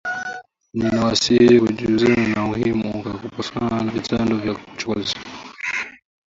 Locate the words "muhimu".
2.47-3.03